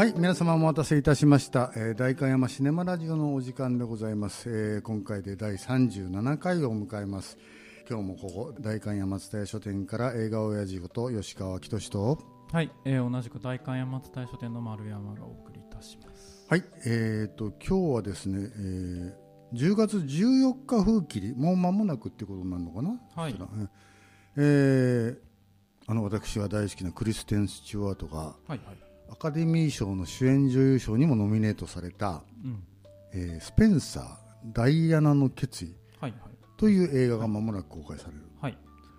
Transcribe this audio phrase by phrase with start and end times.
[0.00, 7.36] はい皆様お待たせいたしました、えー、代官山シネマラジオのお時間でございます、えー今回で第37回を迎えます。
[7.86, 12.18] 今日もここ代官山蔦屋書店から映画親父こと吉川明俊と。
[12.50, 16.46] はい、えー同じく代官山津大書店の丸山がお送りいたします。
[16.48, 19.12] はいえー、と今日はですね、えー
[19.52, 22.98] 10月14日風切りもう間もなくってことになるのかな？
[23.22, 23.34] はい。
[24.38, 25.18] えー
[25.88, 28.60] あの私は大好きなクリステン・スチュワートがはいはい。
[29.10, 32.62] アカデミー賞の主演女優賞にもノミネートされたうん。
[33.12, 36.20] 「えースペンサーダイアナの決意はいはい。」
[36.56, 38.20] という映画が間もなく公開される。
[38.40, 38.58] はい。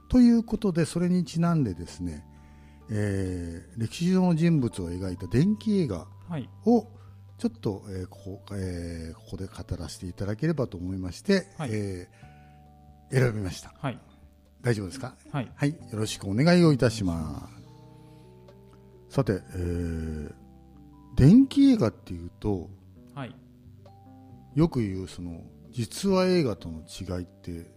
[0.09, 2.25] ということでそれにちなんでですね、
[2.89, 6.49] えー歴史上の人物を描いた伝記映画はい。
[6.65, 6.87] を
[7.37, 13.99] ちょっと、えーここえーここで語らせていただければと思いまして、はいえー選びましたはい。
[14.61, 15.15] 大丈夫ですか？
[15.31, 15.51] はい。
[15.55, 17.60] はいよろしくお願いをいたします
[19.11, 20.33] さて、えー
[21.17, 22.69] 伝記映画っていうと
[23.13, 23.35] はい。
[24.55, 27.69] よく言うその実話映画との違いって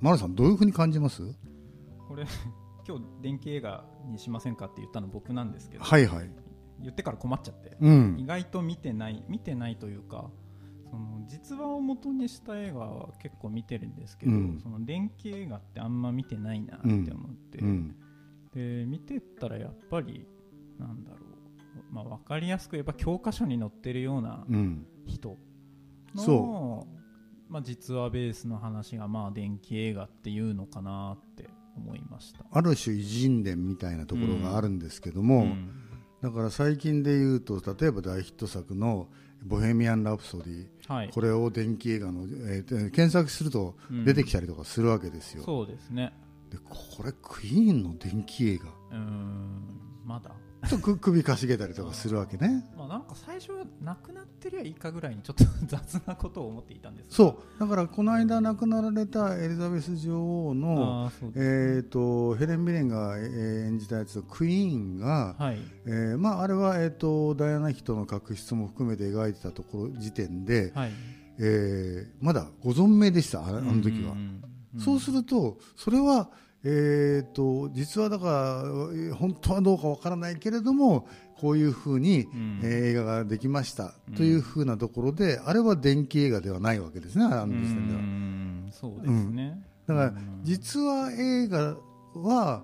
[0.00, 1.22] マルさんどういうふうに感じます？
[2.08, 2.24] これ、
[2.88, 6.30] 今日電気映画にしませんかって言ったの僕なんですけど、はいはい。
[6.80, 8.16] 言ってから困っちゃって、うん。
[8.18, 10.30] 意外と見てない、見てないというか、
[10.90, 14.58] その実話を元にした映画は結構見てるんですけど、うん。
[14.62, 17.94] その電気映画ってあんま見てないなって思って、うん。
[18.54, 20.26] で見てったらやっぱり
[20.78, 21.16] なんだろ
[21.90, 24.86] う、まあ、分かりやすく言えば教科書に載ってるようなうん。
[25.06, 25.36] 人
[26.14, 26.86] の、そ
[27.48, 32.40] まあ、実話ベースの話がまあ電気映画っていうのかなって思いました。
[32.50, 35.70] ある種偉人伝みたいなところがあるんですけども、うん。
[36.20, 39.08] だから最近で言うと例えば大ヒット作の
[39.46, 41.10] 「ボヘミアン・ラプソディ」はい。
[41.10, 44.04] これを電気映画の、えー検索するとうん。
[44.04, 46.12] 出てきたりとかするわけですよ、そうですね。
[46.50, 48.64] でこれクイーンの電気映画。
[48.64, 49.80] うーん。
[50.04, 50.30] まだ？
[50.68, 52.64] とく首かしげたりとかするわけね。
[52.76, 57.60] まあなんか最初は亡くなってりゃいいかぐらいにちょっと雑なことを思っていたんですそう。
[57.60, 65.58] だからこの間亡くなられたエリザベス女王の、えー、とヘレン・ミレンが、えー演じたやつクイーンが、はい。
[65.86, 70.90] えーまあ、あれは、えー、とダイアナ妃との確執も含めて描いてたところ時点で、はい。
[71.38, 74.80] えーまだご存命でしたああの時は、んんん。
[74.80, 76.30] そうするとそれは、
[76.70, 81.08] えー、と実はだからえー本当はどうかわからないけれども
[81.40, 82.60] こういうふうに、ん。
[82.62, 88.00] えー映画ができましたうんというふうなところで、あれは電気映画ではないわけですねあの時点では。
[88.00, 88.68] うん。
[88.72, 90.40] そうですね、だからうん。
[90.42, 91.76] 実は映画
[92.14, 92.62] は、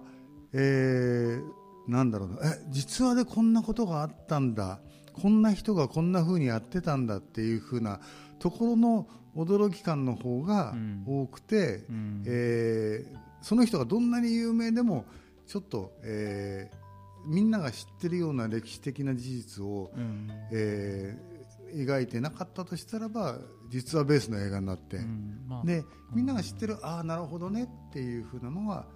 [0.52, 2.36] えーなんだろうな。
[2.42, 4.80] え実話でこんなことがあったんだ。
[5.12, 7.18] こんな人がこんな風にやってたんだ。
[7.18, 8.00] っていう風な
[8.38, 11.04] ところの驚き感の方がうん。
[11.06, 12.22] 多くて、うん。
[12.26, 15.04] えーその人がどんなに有名でも
[15.46, 16.84] ちょっと、えー
[17.26, 20.28] みんなが知ってるような歴史的な事実を、うん。
[20.52, 21.34] えー
[21.74, 23.36] 描いてなかったとしたらば
[23.68, 24.98] 実話ベースの映画になって。
[24.98, 25.66] うんまあ。
[25.66, 28.86] でみんなが知ってる、ああなるほどねっていうふうなのが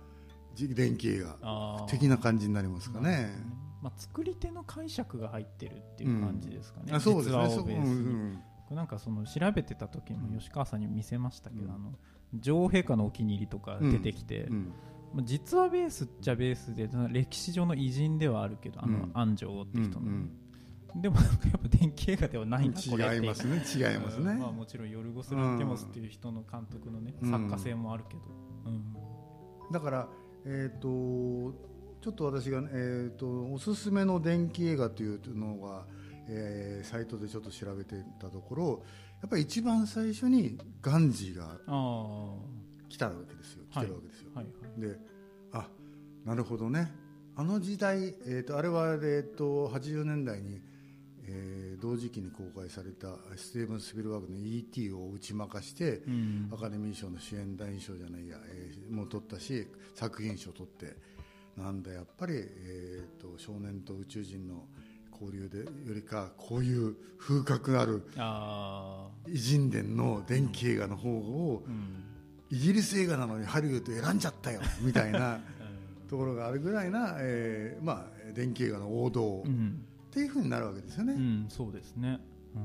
[0.54, 1.86] じ電気映画。
[1.88, 3.30] 的な感じになりますかね。
[3.82, 8.44] まあ、作り手の解釈が入ってるっていう感じですかね、あそうですね。
[8.74, 11.70] なんかその調べてた時も吉川さんに見せましたけど、うん。
[11.70, 11.92] あの
[12.34, 14.72] 女王陛下のお気に入りとか出てきて、うん。
[15.14, 19.10] まあ実話ベースっちゃベースで歴史上の偉人ではあるけどあの、うん。
[19.14, 20.30] 安城って人の、うん
[20.96, 24.32] でもやっぱ電気映画ではないなこれって違いますね違いますね。
[24.32, 24.38] うん。
[24.40, 27.30] まあ、もちろんヨルゴス・ランテモスっていう人の監督のね、うん。
[27.30, 28.22] 作家性もあるけど、
[28.66, 28.96] うん。
[29.70, 30.08] だから、
[30.46, 31.54] えー、と
[32.00, 35.86] ちょっと私が、えー、とおすすめの電気映画というのが、
[36.28, 38.82] えーサイトでちょっと調べてたところ
[39.20, 41.58] やっぱり一番最初にガンジーが
[42.88, 43.64] 来たわけですよ。
[43.70, 44.30] 来てるわけですよ。
[44.34, 44.46] いはい。
[44.80, 44.98] で
[45.52, 45.68] あ
[46.24, 46.92] なるほどね。
[47.36, 50.60] あの時代、えー、とあれは、えー、と80年代に、
[51.26, 53.06] えー同時期に公開された
[53.36, 54.90] スティーブン・スピルバーグの E.T.
[54.90, 56.50] を打ち負かして、うん。
[56.52, 60.96] アカデミー賞の主演男優賞じゃないや、えーもう取ったし作品賞取って
[61.56, 64.66] なんだやっぱり、えー、と少年と宇宙人の
[65.20, 72.04] 交流でよりかこういう風格ある偉人伝の電気映画の方をうん。
[72.50, 75.38] イギリス映画なのにハリウッド選んじゃったよみたいな
[76.08, 81.12] ところがあるぐらいな、えーまあ、電気映画の王道っうん、ていうふうになるわけですよね。
[81.12, 82.18] うん、そうですね。
[82.54, 82.58] う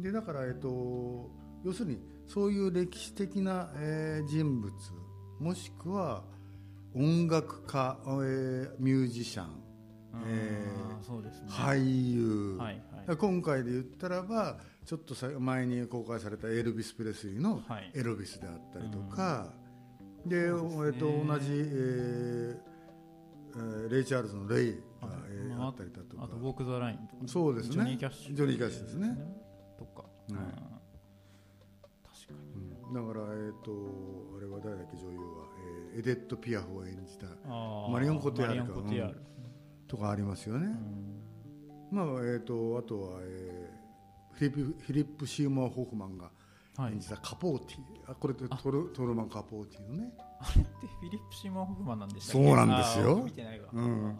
[0.00, 0.02] ん。
[0.02, 1.30] でだから、えっと、
[1.62, 4.72] 要するにそういう歴史的な、えー人物
[5.38, 6.24] もしくは
[6.92, 9.46] 音楽家、えーミュージシャン、
[10.26, 10.66] え
[11.00, 11.30] あーね。
[11.48, 13.16] 俳優、はいはい。
[13.16, 17.90] 今回で言ったらばちょっとさ前に公開されたエルビス・プレスリーのはい。
[17.94, 19.52] エルビスであったりとか、
[20.26, 20.86] でそうですね。
[20.86, 22.56] えっと同じ、えー
[23.56, 26.24] えーレイ・チャールズのレイが、はいえーまああったりだとか。
[26.24, 26.98] あと、ウォーク・ザ・ライン。
[26.98, 27.72] とか、そうですね。
[27.72, 28.34] ジョニー・キャッシュ。
[28.36, 29.18] ジョニーキャッシュですね。
[29.78, 30.02] とか。
[30.02, 30.30] はい。
[30.30, 30.36] うん。
[30.36, 30.60] 確か
[32.56, 32.62] に。
[32.86, 33.08] うん。
[33.08, 33.70] だから、えー、と
[34.36, 35.24] あれは誰だっけ女優は、
[35.92, 37.26] えーエデット・ピアフを演じた。
[37.90, 38.68] マリオンコティアールか。
[38.68, 39.20] マリオンコティアール
[39.90, 43.80] とかありますよね、うんまあえー、とあとは、えー
[44.32, 46.30] フィリップ・フィリップシーモア・ホフマンが
[46.76, 46.92] はい。
[46.92, 50.12] 演じたカポーティ、あこれトルトルマン・カポーティのね。
[50.40, 52.46] あれってフィリップ・シーモン・ホフマンなんでしたっけ？
[52.46, 53.22] そうなんですよ。
[53.24, 54.18] 見てないわ、うん。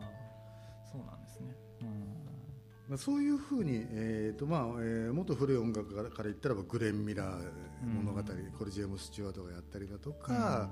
[0.92, 1.88] そうなんですね、うん。
[2.88, 7.50] まあ、そういうふうに、えーとまあえーもっと古い音楽からから言ったらばグレン・ミラー
[7.86, 8.24] 物語、うん。
[8.58, 10.70] これジェームス・スチュワートがやったりだとか、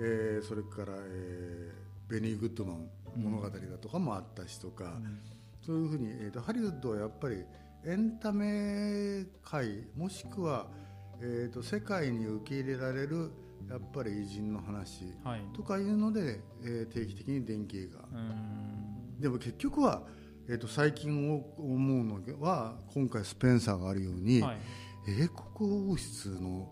[0.00, 5.18] えーそれから、えーベニー・グッドマン物語だとかもあったしとか、うん。
[5.60, 7.44] そういうふうに、えー、とハリウッドはやっぱり
[7.84, 10.66] エンタメ界もしくは、
[11.20, 13.30] えー、と世界に受け入れられる
[13.70, 15.40] やっぱり偉人の話はい。
[15.54, 19.20] とかいうので、えー定期的に電気映画、うん。
[19.20, 20.02] でも結局は、
[20.48, 24.58] えー、と最近思うのは今回スペンサーがあるように、はい。
[25.06, 26.68] 英国王室の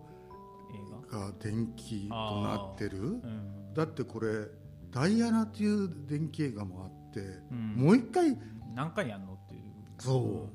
[0.73, 0.77] 映
[1.11, 1.19] 画？
[1.19, 2.99] が電気となってる。
[2.99, 3.73] うん。
[3.73, 4.47] だってこれ
[4.91, 7.19] ダイアナという電気映画もあって、
[7.51, 7.73] うん。
[7.75, 8.37] もう一回
[8.75, 9.61] 何回やんのっていう。
[9.99, 10.47] そ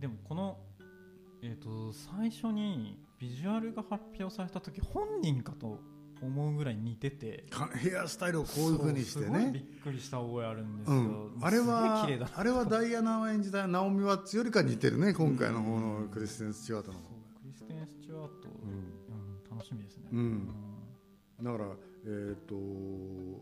[0.00, 0.58] でもこの
[1.42, 5.80] えっ、と最初にビジュアルが発表された時本人かと
[6.22, 7.44] 思うぐらい似てて。
[7.50, 16.98] かヘアスタイルをこういうふうにしてそうすごいびねっくりした覚えあるんですよ、うん、あれはあれはダイアナを演じたナオミ・ワッツよりか似てるね今回の方のクリステン・スチュワートの。
[16.98, 18.70] うクリステン・スチュワート、うん。
[18.70, 18.92] うん
[19.50, 20.48] 楽しみですね、うん。
[21.42, 21.64] だから
[22.04, 23.40] えっ、とも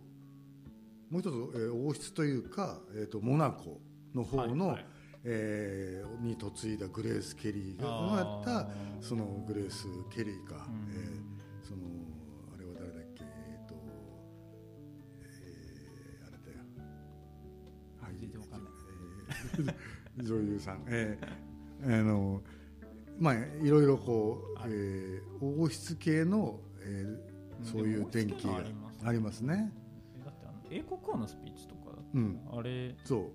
[1.12, 3.80] う一つ、えー王室というか、えー、とモナコ
[4.14, 4.86] の方の、はいはい。
[5.24, 8.70] えーに嫁いだグレース・ケリーがやった
[9.00, 10.88] そのグレース・ケリーか、うん。
[10.92, 11.82] えーその
[12.54, 13.24] あれは誰だっけ？
[13.24, 13.74] えっ、と、
[15.20, 16.64] えーあれだよ。
[18.00, 18.72] はい全然わかんない
[20.18, 20.84] えー女優さん。
[20.86, 22.42] えーあの
[23.18, 24.70] まあいろいろこう、はい。
[24.70, 27.29] えー王室系の、えー
[27.62, 28.56] そういう電気が
[29.04, 29.72] ありますね。
[30.20, 32.40] えだってあの英国王のスピーチとかうん。
[32.52, 33.30] あれそう。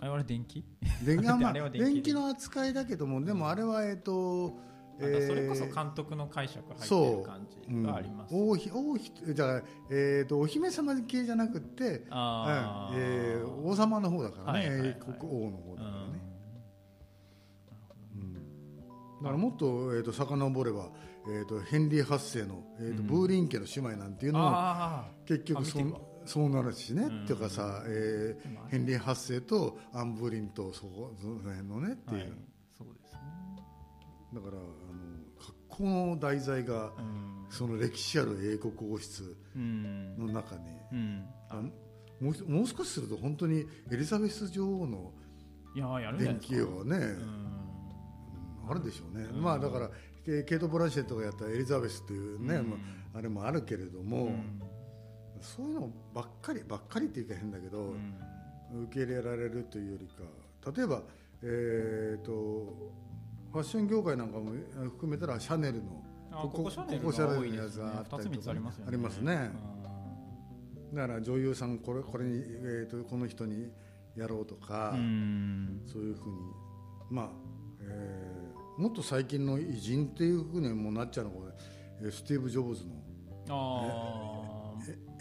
[0.00, 0.64] あれ電気？
[1.04, 4.58] 電気あま あ電気の扱いだけどもでもあれはえっ、と
[4.98, 11.94] なんかそれこそえー監督の解釈入ってる感じがあります、うん、王妃王妃じゃあ、えー、とお姫様系じゃなくて、うん
[12.94, 14.88] えー王様の方だからね、はいはいはい。
[14.88, 15.99] 英国王の方だから
[19.20, 20.90] だからもっと,、えー、と遡れば、
[21.28, 23.06] えー、とヘンリー8世の、えーとうん。
[23.06, 25.78] ブーリン家の姉妹なんていうのもあ結局そ
[26.26, 27.24] そうなるしね、うん。
[27.24, 32.32] っていうかさ、えーヘンリー8世とアン・ブーリンとそこその辺のねっていう、あはい。
[32.78, 33.20] そうですね。
[34.34, 34.66] だからあの
[35.38, 37.46] 格好の題材がうん。
[37.50, 40.16] その歴史ある英国王室うん。
[40.18, 40.62] の中に、
[42.20, 45.12] もうひもう少しすると本当にエリザベス女王の
[46.18, 46.96] 電気をね、
[48.70, 49.42] あるでしょうね、うん。
[49.42, 49.90] まあだから
[50.24, 52.70] ケケイト・ブランシェットがやったエリザベスというね、うん。
[52.70, 52.76] ま
[53.14, 54.62] あ、あれもあるけれども、うん。
[55.40, 58.84] そういうのばっかりばっかりっていうか変だけど、うん。
[58.84, 60.22] 受け入れられるというよりか
[60.72, 61.02] 例えば、
[61.42, 62.30] えー、と
[63.52, 64.52] ファッション業界なんかも
[64.90, 68.28] 含めたらシャネルのあここここシャネルのやつがあったりとか。
[68.28, 68.84] 2つ3つありますよね。
[68.86, 69.50] ありますね。
[70.94, 73.72] だから女優さんこれこれに、えー、とこの人に
[74.16, 75.82] やろうとか、うん。
[75.86, 76.36] そういうふうに
[77.10, 77.28] まあ、
[77.80, 78.29] えー
[78.80, 81.52] もっと最近の偉人っていうふうにもうなっちゃうのが、
[82.00, 82.40] えースティー。
[82.40, 82.94] ブ・ジョブズの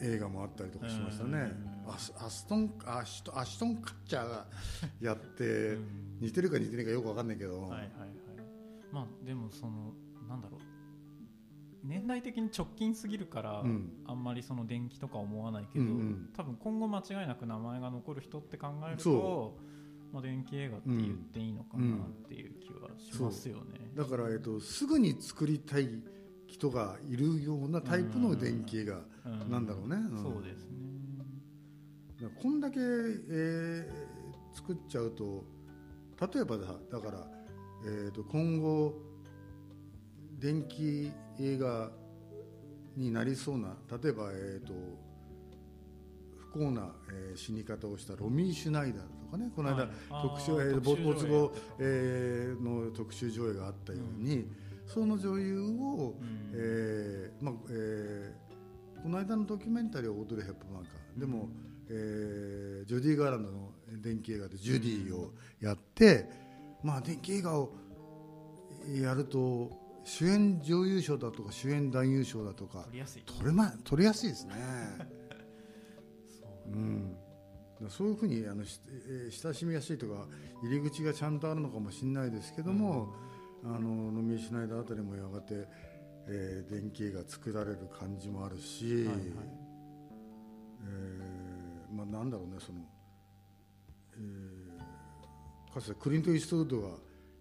[0.02, 1.52] 映画もあったりとかしましたね。
[1.86, 1.94] うん。
[1.94, 4.46] アスアストンアシトアシュトン・カッチャーが
[5.02, 6.18] やってーうん。
[6.22, 7.88] 似てるか似てないかよくわかんないけど、はいはいはい。
[8.94, 9.92] まあでもその
[10.30, 10.62] なんだろう。
[11.84, 13.90] 年代的に直近すぎるから、うん。
[14.08, 16.30] あんまりその電気とか思わないけど、うんうん。
[16.34, 19.58] 多分今後間違いなく名前が残る人って考えるとそ
[20.12, 25.90] まあ、電気映画って言っていいのかなっていう気はしますよね、だから、えっと、すぐに作りたい
[26.48, 29.96] 人がいるようなタイプの電気映画、うんなんだろうね。
[29.96, 30.24] うん。
[30.24, 30.80] そうですね。
[32.42, 34.20] こんだけ、えー
[34.54, 35.46] 作っちゃうと
[36.34, 37.28] 例えばだだから、
[37.86, 38.94] えー、と今後
[40.38, 41.92] 電気映画
[42.96, 44.74] になりそうな例えば、えー、と
[46.52, 49.90] 不幸な、えー死に方をしたロミー・シュナイダーとかねこの間、はい。
[50.28, 54.48] 特集えー没後えーの特集上映があったように、
[54.88, 56.52] その女優を、うん。
[56.54, 58.50] えーまあえー
[59.02, 60.90] この間のドキュメンタリーはオードリー・ヘップマンか。
[61.16, 61.48] でも、
[61.90, 66.28] えージョディ・ガーランドの電気映画でジュディをやって、
[66.84, 67.72] まあ、電気映画を
[69.02, 69.72] やると
[70.04, 73.24] 主演女優賞だとか主演男優賞だとか取りやすい。
[73.26, 74.54] 取れ,、ま、取りやすいですね。
[76.72, 77.18] そううん。
[77.90, 80.28] そういうふうにあの、親しみやすいとか
[80.64, 83.14] 入り口がちゃんとあるのかもしれないですけども、
[83.64, 83.80] あの
[84.12, 85.68] 飲みシナイダーあたりもやがて、
[86.28, 89.16] えー電気映画作られる感じもあるし、はいはい。
[90.84, 92.80] えーまあ、なんだろうねその、
[94.16, 96.88] えーかつてクリント・イーストウッドが、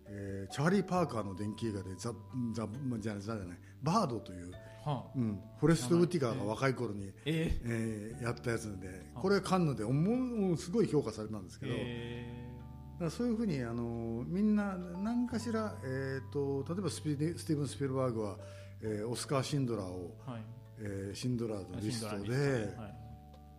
[0.07, 2.13] えーチャーリー・パーカーの電気映画でザ
[2.53, 2.69] ザ
[3.01, 4.68] じゃないザじゃないバードという、はあ
[5.15, 8.17] うん、フォレスト・ウッディガーが若い頃に、ええ。
[8.21, 12.49] ーやったやつであこれカンヌでもうすごい評価されたんですー、けど、え。
[12.95, 18.37] だからそういうふうにあのみんな何かしら、えー、と例えばスピスティーブン・スピルバーグは、
[18.83, 20.43] えーオスカー・シンドラーを、ーはい。
[20.81, 22.87] えーシンドラーのリストでは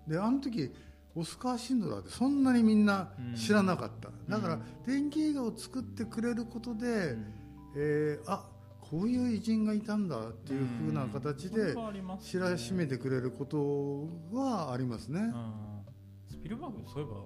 [0.08, 0.12] い。
[0.12, 0.72] であの時
[1.16, 4.62] オスカー・シンドラーってそんなにみんな知らなかった、だからうん。
[4.86, 7.34] 電気映画を作ってくれることで、うん。
[7.76, 8.46] えーあ
[8.90, 11.76] こういう偉人がいたんだっていうふうな形で
[12.20, 15.20] 知らしめてくれることはありますね。
[15.20, 15.54] うん。
[16.30, 17.18] スピルバーグそういえば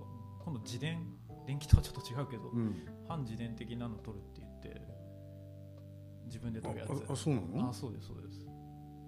[0.44, 1.08] 今度自伝
[1.48, 2.86] 電気とはちょっと違うけど、うん。
[3.08, 4.82] 反自伝的なの撮るって言って
[6.26, 7.70] 自分で撮るやああそうなの？
[7.70, 8.46] あそうですそうです。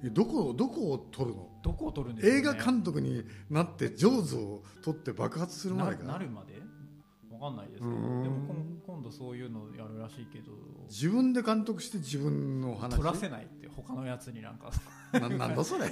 [0.06, 1.50] えどこどこを撮るの？
[1.64, 5.98] どこを撮るんですか、ね、映画監督になってジョーズを撮って爆発する前な？
[5.98, 6.54] かなるまで？
[7.40, 10.52] わかんないですけどでも今今度そういうのやるらしいけど
[10.90, 12.96] 自分で監督して自分の話？
[12.98, 14.72] 撮らせないって他のやつになんか。
[15.14, 15.86] ななんだそれ。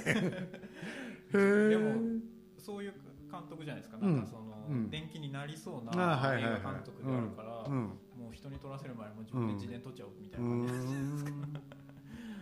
[1.34, 1.94] えでも
[2.58, 2.94] そういう
[3.30, 4.90] 監督じゃないですか、なんかその、うん。
[4.90, 5.92] 電気になりそうな
[6.38, 7.82] 映画監督であるから、うん。
[8.16, 11.62] もう人に撮らせる前にもう自分で自伝撮っちゃおうみたいうなー感じで、ん。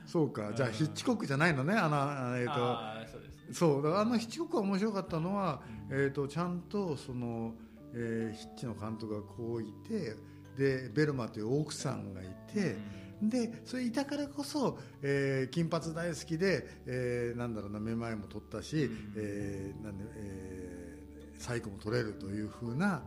[0.07, 0.53] そうか。
[0.55, 0.75] じゃあうん。
[0.75, 2.53] ヒッチコックじゃないのねあのあえっ、と。
[2.53, 3.37] ああそうです。
[3.37, 3.83] ねそう。
[3.83, 5.97] だからあのヒッチコックが面白かったのは、うん。
[5.97, 7.55] えー、とちゃんとその、
[7.95, 10.15] えーヒッチの監督がこういて
[10.57, 12.77] でベルマという奥さんがいて、
[13.23, 19.13] でそれいたからこそ、えー金髪大好きで、えーなんだろうなめまいも取ったし、うん。
[19.17, 23.03] えーなんでえーサイクも取れるというふうな、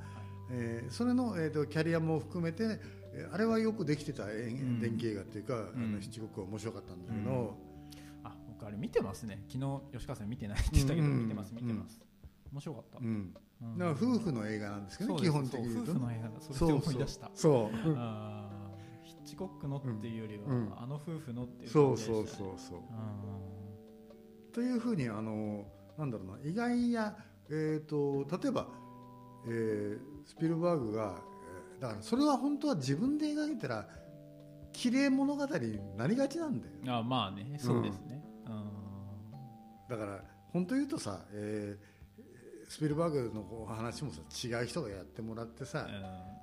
[0.51, 2.79] えーそれの、えー、とキャリアも含めて
[3.13, 5.93] えーあれはよくできてた電気映画っていうか、あうん。
[5.93, 8.27] の七国は面白かったんだけど、うん。
[8.27, 9.43] あ僕あれ見てますね。
[9.47, 11.23] 昨日吉川さん見てないって言ったけど、うん。
[11.23, 11.99] 見てます見てます、
[12.51, 17.31] 面白かった、うんうんだから夫婦の映画なんですけどね、基本的に夫婦の映画だそれで思い出した。
[17.33, 17.77] そう
[19.03, 20.73] ヒッチコックのっていうよりは、うん。
[20.77, 22.79] あの夫婦のっていうそうそうそうそう。
[22.79, 25.65] うというふうにあの
[25.97, 27.15] なんだろうな意外や、
[27.49, 28.67] えー、と例えば、
[29.47, 31.21] えースピルバーグが
[31.75, 33.87] えーだからそれは本当は自分で描いたら
[34.73, 37.57] 綺麗物語になりがちなんだよんあまあね。
[37.59, 38.69] そうですね、うん。
[39.89, 41.94] だから本当言うとさ、えー
[42.67, 45.87] スピルバーグの話もさ違う人がやってもらってさ、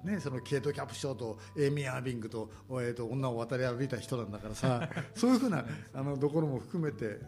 [0.04, 7.18] ね、そのケイト・キャプショーとエイミー・アービングと,、えー、と女を渡り歩いた人なんだからさ そういうふうなあのところも含めてで、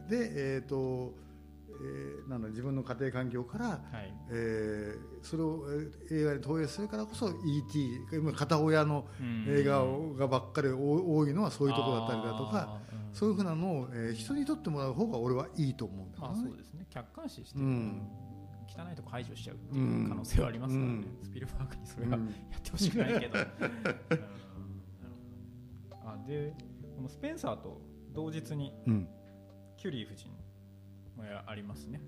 [0.57, 1.15] えーと
[1.77, 4.15] えーなんだ自分の家庭環境から、はい。
[4.31, 8.01] えーそれをえー映画に投影するからこそ E.T.
[8.13, 9.45] 今片親のうん。
[9.49, 12.81] 映画をがばっかり多多いのはそういうところだったりだとか
[13.13, 16.29] そういうふうなのを、えー人にとってもらう方が俺はいいと思うんだよね。
[16.29, 16.87] まあそうですね。
[16.91, 18.03] 客観視して、うん
[18.77, 21.07] 汚いとこ排除しちゃうっていう可能性はありますからね、うん。
[21.23, 22.27] スピルバーグにそれは、うん。
[22.27, 23.39] やってほしくないけど、
[26.05, 26.55] あで
[26.97, 27.81] このスペンサーと
[28.13, 29.09] 同日にうん。
[29.77, 30.29] キュリー夫人
[31.17, 32.01] もやありますね。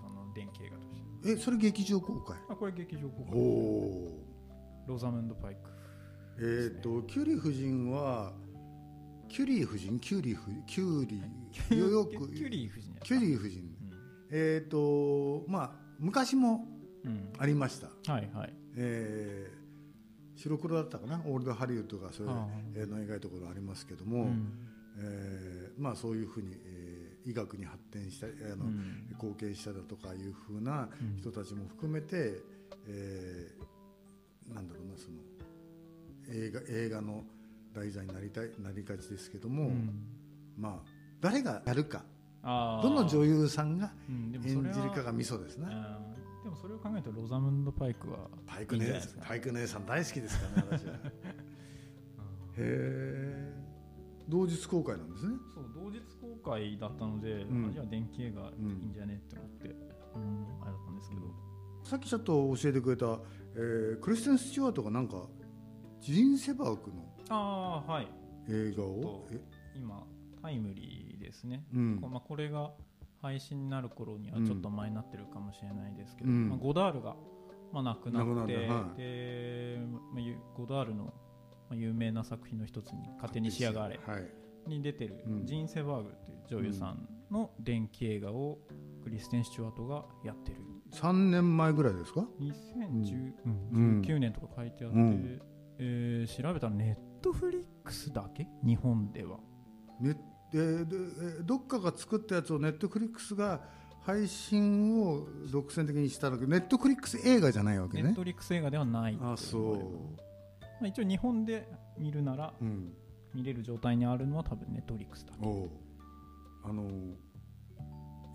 [0.00, 1.30] その電気映画として。
[1.32, 2.36] えそれ劇場公開？
[2.50, 3.34] あこれ劇場公お開。
[3.34, 5.70] おローザムンド・パイク
[6.38, 8.34] えっ、とキュリー夫人は
[9.28, 9.98] キュリー夫人？
[10.00, 11.76] キュリー夫キュリー？
[11.90, 13.74] よくキュリー夫人やキュリー夫人。
[14.30, 16.66] えっ、とまあ昔も
[17.04, 17.88] うん、うんありました。
[18.12, 18.52] はいはい。
[18.76, 19.64] えー
[20.36, 21.22] 白黒だったかな？
[21.26, 24.48] オールドハリウッドがそれの描いたところありますけどうも、ん。
[24.98, 29.06] えーまあ、そういうふうに、えー医学に発展したあの、うん。
[29.10, 31.16] 貢献しただとかいうふうなうん。
[31.18, 32.42] 人たちも含めて、
[32.88, 35.16] えーなんだろうなその
[36.28, 37.22] 映画映画の
[37.72, 40.04] 題材になりたいなりがちですけども、うん。
[40.58, 40.88] まあ
[41.20, 42.02] 誰がやるか
[42.44, 44.32] どの女優さんが演
[44.72, 45.66] じるかがミソですね。
[45.66, 46.42] うん。
[46.44, 50.94] でもそれを考えるとローザムンド・パイクはパイク姉パイク姉さん大好きですからね私は。
[52.56, 53.64] へえ
[54.28, 55.36] 同日公開なんですね。
[55.54, 57.66] そう同日公開だったので、ん。
[57.68, 61.22] あじゃあ電気映画いいんじゃねって思って、うんあれだったんですけど、
[61.82, 63.18] さっきちょっと教えてくれた、
[63.54, 65.26] えークリステン・スチュワートがなんか
[66.00, 68.08] ジーン・セバークのああはい。
[68.48, 69.40] 映画とをえ
[69.76, 70.06] 今
[70.40, 71.98] タイムリーですね、うん。
[72.00, 72.70] こまあ、これが
[73.20, 76.48] 配信になる頃にはちょっと前になってるかもしれないですけど、うん。
[76.50, 77.16] まあ、ゴダールが、
[77.72, 78.98] まあ、亡くなってはい。
[78.98, 79.78] で、
[80.12, 81.10] まあ、ゆゴダールのま
[81.72, 84.30] あ有名な作品の一つに「勝手に仕上がれはい」
[84.68, 85.46] に出てるうん。
[85.46, 86.14] ジーン・セバーグ
[86.46, 88.58] という女優さんの電気映画を
[89.02, 90.58] クリステン・スチュワートがやってる。
[90.92, 93.32] 3年前ぐらいですか？2019、
[93.72, 94.02] うん。
[94.02, 95.40] 年とか書いてあって、うん。
[95.78, 98.46] えー調べたらネットフリックスだけ？
[98.62, 99.38] 日本では。
[100.00, 100.20] ねで
[100.54, 100.60] で
[101.40, 103.60] えどっかが作ったやつをネットフリックスが
[104.02, 108.04] 配信を独占的にしたのけどネットフリックス映画じゃないわけね。
[108.04, 109.18] ネットフリックス映画ではない。
[109.20, 109.90] あそ
[110.80, 111.66] まあ、一応日本で
[111.98, 112.92] 見るならううん。
[113.34, 115.32] 見れる状態にあるのは多分ネットフリックスだ
[116.66, 116.88] あの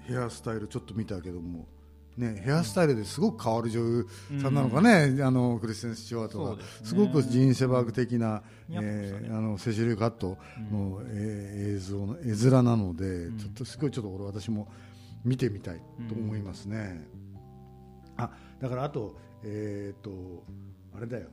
[0.05, 1.67] ヘアスタイルちょっと見たけども
[2.19, 4.07] ねヘアスタイルですごく変わる女優
[4.41, 6.55] さんなのかね、あのクリステン・スチュワートが。
[6.57, 6.61] ね。
[6.83, 10.37] すごくジーン・セバーグ的な、えーあのセシル・カット
[10.71, 10.91] うん。
[10.97, 13.37] の、えー映像の絵面なので、ん。
[13.37, 14.67] ちょっとすごいちょっと俺私も
[15.23, 17.07] 見てみたいと思いますね、
[18.17, 20.11] あだからあとえっ、と
[20.95, 21.27] あれだよ、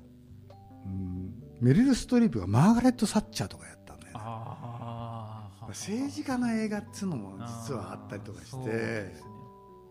[0.84, 4.20] うん、メリル・ストリープがマーガレット・サッチャーとかやったんだよね。
[5.68, 9.14] 政治家の映画っつうのも実はあったりとかして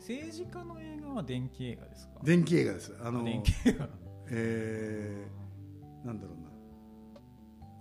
[0.08, 2.20] 政治家の映画は電気映画ですか？
[2.24, 2.96] 電気映画です。
[3.02, 3.90] あの電気映画
[4.30, 6.50] えーなんだろうな。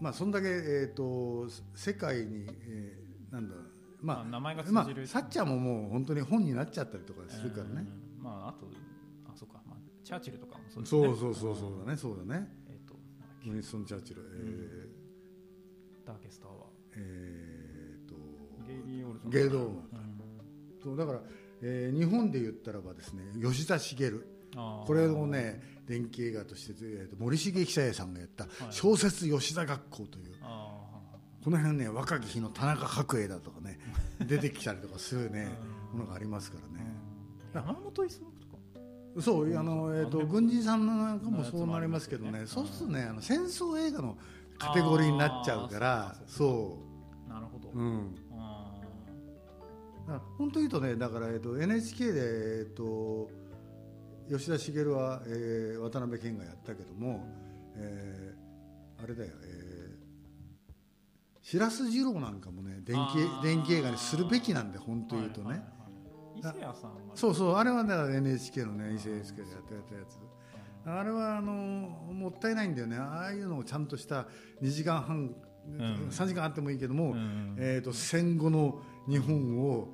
[0.01, 3.65] まあそんだけ、えー、と世界に、えーなんだろう
[4.01, 7.87] まあまあ名前が通まあじる、サッチャーももう本当に本になっちゃったりとかするからね、
[8.19, 8.23] うん。
[8.23, 8.67] まああと
[9.27, 11.05] あそうか、まあ、チャーチルとかもそうですね。
[11.05, 11.97] そうそうそうそうだね。
[11.99, 12.49] そうだね。
[12.69, 13.51] えっ、となんだっけ。
[13.51, 14.23] ウィンストン・チャーチル。
[14.35, 14.89] え
[16.07, 18.15] ダーケスターはーえーと
[18.67, 20.15] ゲイリー・オールドゲイリーオールドうん
[20.83, 21.23] そうだから、
[21.67, 24.11] えー日本で言ったらばですね吉田茂。
[24.87, 28.49] これをね電気映画として、えーと森重久彌さんがやったい。
[28.71, 30.79] 小説吉田学校というあ
[31.43, 33.79] この辺ね若き日の田中角栄だとかね
[34.21, 35.49] 出てきたりとかするね
[35.93, 36.87] ものがありますからーね
[37.55, 38.47] 山本五十六と
[39.17, 39.23] か？
[39.23, 42.41] そうあの、えー、と軍人さんなんかもそうなりますけどね。
[42.41, 42.47] ね。
[42.47, 44.19] そうするとねあの戦争映画の
[44.59, 46.79] カテゴリーになっちゃうからそ
[47.29, 48.15] なるほど、ううん
[50.39, 53.31] 本当言うとねだから、えー、と NHK で、えー、と
[54.29, 57.27] 吉田茂は、えー渡辺謙がやったけども、
[57.77, 58.45] えー
[59.03, 60.69] あれだよ、えー、
[61.43, 62.97] 白洲二郎なんかもね電
[63.43, 65.73] 気電気映画にするべきなんで本ー当言うとね、はいはいは
[66.37, 66.39] い。
[66.39, 66.97] 伊勢谷さんは。
[67.15, 70.19] そうそうあれはだから NHK のね伊勢でやってやったやつ。
[70.87, 72.97] あれはあのもったいないんだよね。
[72.97, 74.27] ああいうのをちゃんとした
[74.63, 75.35] 2時間半、ん。
[76.11, 79.89] 3時間あってもいいけども、うんえー、と戦後の日本を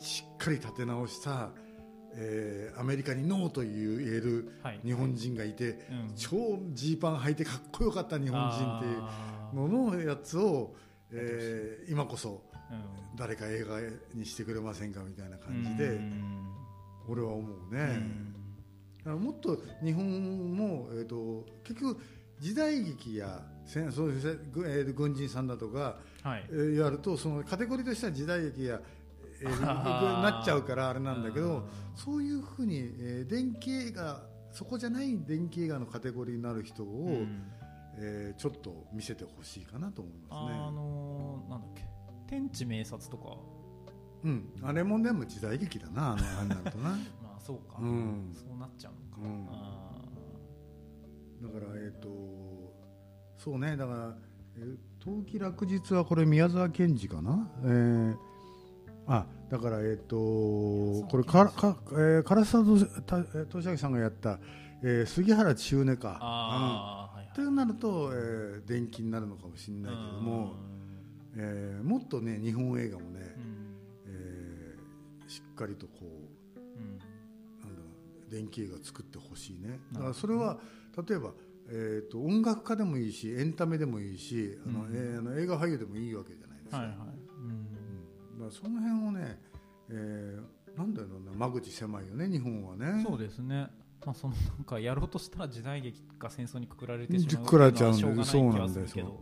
[0.00, 1.50] しっかり立て直した、
[2.16, 4.80] えーアメリカにノーと言えるはい。
[4.84, 6.12] 日本人がいて、うん。
[6.16, 6.36] 超
[6.72, 10.74] ジーパン履いてかっこよかった日本人っていうののやつを、
[11.12, 13.16] えー今こそうん。
[13.16, 13.78] 誰か映画
[14.14, 16.48] にしてくれませんかみたいな感じで、うん。
[17.08, 17.84] 俺は思ううね。
[17.96, 18.32] ん。
[18.98, 22.00] だからもっと日本も、えー、と結局
[22.40, 26.46] 時代劇や戦そういうぐえー軍人さんだとか、はい。
[26.50, 28.80] えーやるとそのカテゴリーとしては時代劇や、
[29.40, 31.48] えーあーなっちゃうからあれなんだけ うん。
[31.48, 37.42] どそういうふうに、えー電気映画そこじゃない電気映画のカテゴリーになる人を、うん。
[37.96, 40.56] えーちょっと見せてほしいかなと思いますあね。
[40.76, 41.84] のーなんだっけ。
[42.26, 43.36] 天地明察とか。
[44.24, 46.90] うん、あれもでも時代劇だなあのあれになるとな。
[47.22, 48.32] まあそうか、うん。
[48.34, 49.46] そうなっちゃうのか、うん。
[49.50, 49.90] あ
[51.42, 52.08] だからえっ、と
[53.36, 53.76] そうね。
[53.76, 54.33] だからえー
[55.00, 58.16] 冬季落日はこれ宮沢賢治かな、えー
[59.06, 64.38] あだからえっ、とこれかか、えー、唐沢俊明さんがやった、
[64.82, 66.18] えー杉原千畝か。
[66.22, 70.54] あー、はいうん、となると、えー電気になるのかもしれないけども、
[71.36, 73.76] えーもっとね日本映画もね、うん。
[74.06, 76.98] えーしっかりとこううん。
[76.98, 77.82] なんだ
[78.30, 79.78] 電気映画作ってほしいね。
[79.92, 80.58] だからそれは
[81.06, 81.32] 例えば、
[81.68, 84.94] えー、と音楽家でもいいしエンタメでもいいしあの、うん。
[84.94, 86.96] えーあの映画俳優でもいいわけじゃないですか,、はいはい、
[88.40, 88.50] うん。
[88.50, 89.40] その辺をね、
[89.88, 93.04] えーなんだろうな間口狭いよね日本はね。
[93.06, 93.68] そうですね。
[94.04, 99.20] まあそのなんかやろうとしたら時代劇が戦争にくくられてしまうくくられちゃうんだっていうない気がするけそうど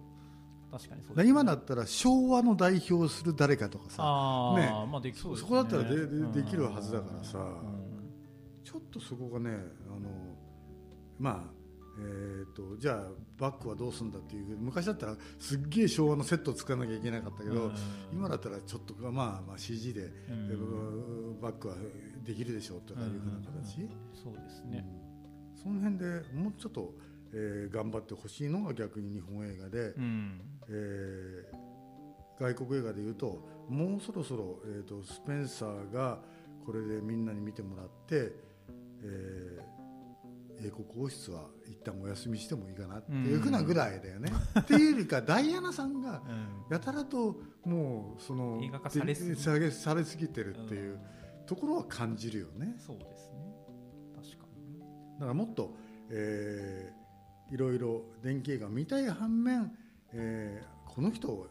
[0.73, 4.03] 確かにそうだから今だったら昭和の代表する誰かとかさ
[4.57, 4.71] ね。
[4.91, 5.49] まあできそうですね。
[5.49, 6.33] そこだったらででうん。
[6.33, 7.39] できるはずだからさ。
[7.39, 7.45] うん。
[8.65, 10.09] ちょっとそこがねあの
[11.19, 11.62] まあ
[11.99, 13.07] えー、とじゃあ
[13.39, 17.73] バックはどうするんだっていう昔だったらすっげえ昭和のセットを作らなきゃいけなかったけど、うん。
[18.13, 19.13] 今だったらちょっとまあ
[19.47, 20.11] まあ CG で、
[21.41, 21.75] バックは
[22.25, 24.87] できるでしょうとかいうふうな形、そうですね、
[25.63, 26.95] その辺でもうちょっと、
[27.35, 30.41] えー頑張ってほしいのが逆に日本映画で、うん。
[30.69, 31.73] えー
[32.41, 36.19] 外国映画でいうともうそろそろ、えー、とスペンサーが
[36.67, 38.33] これでみんなに見てもらって、
[39.05, 39.82] えー
[40.65, 44.31] 英国王室は一旦お休みしてもいいかなっていうふうなぐらいだよね。
[44.59, 46.73] っていうよりかダイアナさんが うん。
[46.73, 50.99] やたらともうその映画化されすぎされされすぎてるっていう
[51.47, 52.77] ところは感じるよね。
[52.79, 53.43] そうですね。
[55.15, 55.75] だからもっと、
[56.11, 57.03] えー
[57.53, 59.77] いろいろ電気映画見たい反面、
[60.15, 61.47] えーこの人を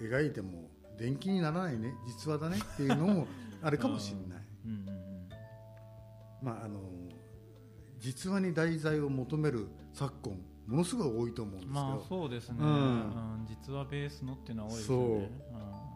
[0.00, 1.92] 描いても電気にならないね。
[2.06, 3.26] 実話だねっていうのも
[3.62, 5.28] あるかもしれない、うんうんうん
[6.42, 6.80] まああの
[8.00, 12.66] 実話に題材を求める昨今ものすごい多いと思うんですけど、まあそうですね、うん。
[12.66, 15.30] うん実はベースのっていうのは多いですよね。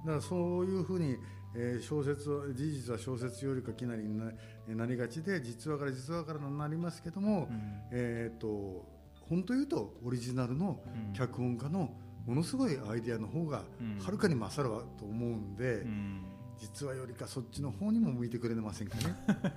[0.05, 1.17] だからそういうふうに、
[1.55, 4.33] えー小説は事実は小説よりかきなりにな
[4.67, 7.83] なりがちで実話から実話からなりますけども、うん。
[7.93, 8.85] えー、と
[9.29, 11.12] 本当言うとオリジナルのうん。
[11.12, 11.95] 脚本家の
[12.27, 14.05] ものすごいアイデアの方がうん。
[14.05, 16.25] はるかに勝るわと思うんで、うん。
[16.59, 19.05] 実話よりかそっちの方にも向いてくれませんかね。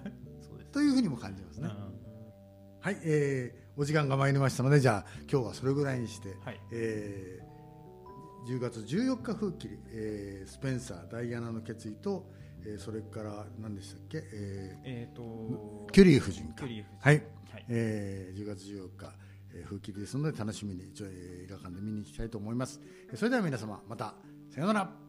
[0.71, 1.69] というふうにも感じますね。
[2.87, 6.59] うんはい、えーお時間が参りましたのでじゃあ今日はそれぐらいにして、はい。
[6.71, 7.47] えー
[8.49, 12.25] 10月14日風切り、えースペンサーダイアナの決意と、
[12.65, 16.53] えーそれから何でしたっけ、ええっ、とーキュリー夫人か。
[16.59, 16.97] キュリー夫人。
[17.01, 17.15] はい、
[17.53, 17.65] はい。
[17.69, 19.13] えー10月14日、
[19.53, 22.81] えー風切りですので楽しみに、えー映画館で見に行きたいと思います。
[23.11, 24.15] えーそれでは皆様また
[24.49, 25.06] さようなら